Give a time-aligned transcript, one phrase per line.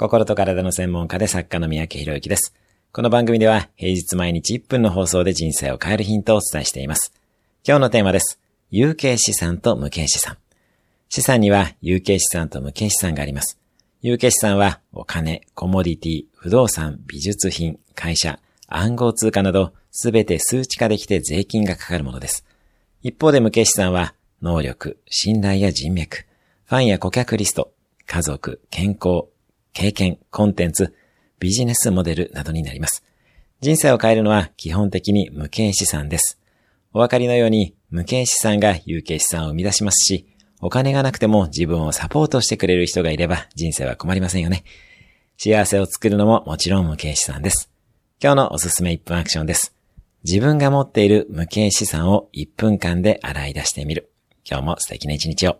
[0.00, 2.54] 心と体の専門家で作家の三宅博之です。
[2.90, 7.12] この番組では平日毎日1分の放送で人生を変えるヒントをお伝えしています。
[7.68, 8.40] 今日のテーマです。
[8.70, 10.38] 有形資産と無形資産。
[11.10, 13.58] 資産には有形資産と無形資産があります。
[14.00, 18.38] 有形資産はお金、コモディティ、不動産、美術品、会社、
[18.68, 22.46] 暗号通貨などすべて数値化できて税金がかかるものです。
[23.02, 26.24] 一方で無形資産は能力、信頼や人脈、
[26.64, 27.74] ファンや顧客リスト、
[28.06, 29.24] 家族、健康、
[29.72, 30.94] 経験、コンテンツ、
[31.38, 33.04] ビジネスモデルなどになります。
[33.60, 36.38] 人生を変えるのは基本的に無形資産です。
[36.92, 40.26] お分かりのように無形資産が有形資産を生み出しますし、
[40.60, 44.64] お金がなくても自分をサポートしてくれる人がいれば人生は困りませんよね。
[45.38, 47.70] 幸せを作るのももちろん無形資産です。
[48.22, 49.74] 今日のおすすめ1分アクションです。
[50.24, 54.12] 自分が持っている無形資産を1分間で洗い出してみる。
[54.44, 55.58] 今日も素敵な一日を。